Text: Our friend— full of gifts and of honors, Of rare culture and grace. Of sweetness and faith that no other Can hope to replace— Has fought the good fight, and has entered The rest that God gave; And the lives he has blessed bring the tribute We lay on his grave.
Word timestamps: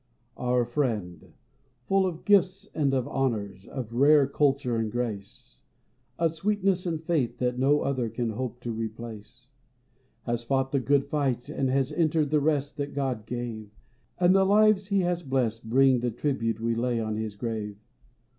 Our 0.37 0.65
friend— 0.65 1.33
full 1.87 2.07
of 2.07 2.25
gifts 2.25 2.65
and 2.73 2.91
of 2.91 3.07
honors, 3.07 3.67
Of 3.67 3.93
rare 3.93 4.25
culture 4.25 4.77
and 4.77 4.91
grace. 4.91 5.61
Of 6.17 6.31
sweetness 6.31 6.87
and 6.87 7.03
faith 7.03 7.37
that 7.37 7.59
no 7.59 7.81
other 7.81 8.09
Can 8.09 8.31
hope 8.31 8.61
to 8.61 8.71
replace— 8.71 9.51
Has 10.25 10.41
fought 10.41 10.71
the 10.71 10.79
good 10.79 11.05
fight, 11.05 11.49
and 11.49 11.69
has 11.69 11.91
entered 11.91 12.31
The 12.31 12.39
rest 12.41 12.77
that 12.77 12.95
God 12.95 13.27
gave; 13.27 13.69
And 14.19 14.33
the 14.33 14.43
lives 14.43 14.87
he 14.87 15.01
has 15.01 15.21
blessed 15.21 15.69
bring 15.69 15.99
the 15.99 16.09
tribute 16.09 16.59
We 16.59 16.73
lay 16.73 16.99
on 16.99 17.15
his 17.17 17.35
grave. 17.35 17.77